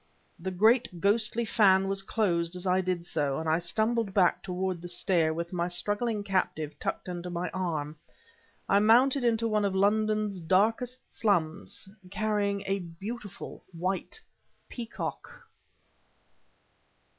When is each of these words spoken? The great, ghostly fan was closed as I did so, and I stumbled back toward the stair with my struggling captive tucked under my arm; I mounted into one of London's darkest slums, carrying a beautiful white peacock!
The 0.39 0.49
great, 0.49 0.99
ghostly 0.99 1.45
fan 1.45 1.87
was 1.87 2.01
closed 2.01 2.55
as 2.55 2.65
I 2.65 2.81
did 2.81 3.05
so, 3.05 3.37
and 3.37 3.47
I 3.47 3.59
stumbled 3.59 4.15
back 4.15 4.41
toward 4.41 4.81
the 4.81 4.87
stair 4.87 5.31
with 5.31 5.53
my 5.53 5.67
struggling 5.67 6.23
captive 6.23 6.73
tucked 6.79 7.07
under 7.07 7.29
my 7.29 7.51
arm; 7.51 7.95
I 8.67 8.79
mounted 8.79 9.23
into 9.23 9.47
one 9.47 9.63
of 9.63 9.75
London's 9.75 10.39
darkest 10.39 11.13
slums, 11.15 11.87
carrying 12.09 12.63
a 12.65 12.79
beautiful 12.79 13.63
white 13.73 14.19
peacock! 14.69 15.43